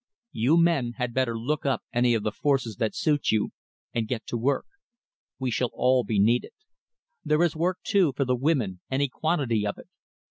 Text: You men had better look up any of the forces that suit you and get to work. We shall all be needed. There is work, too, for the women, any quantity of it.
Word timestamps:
You 0.31 0.57
men 0.57 0.93
had 0.93 1.13
better 1.13 1.37
look 1.37 1.63
up 1.63 1.83
any 1.93 2.15
of 2.15 2.23
the 2.23 2.31
forces 2.31 2.77
that 2.77 2.95
suit 2.95 3.29
you 3.29 3.51
and 3.93 4.07
get 4.07 4.25
to 4.25 4.35
work. 4.35 4.65
We 5.37 5.51
shall 5.51 5.69
all 5.73 6.03
be 6.03 6.17
needed. 6.17 6.53
There 7.23 7.43
is 7.43 7.55
work, 7.55 7.83
too, 7.83 8.11
for 8.17 8.25
the 8.25 8.35
women, 8.35 8.81
any 8.89 9.09
quantity 9.09 9.63
of 9.63 9.77
it. 9.77 9.89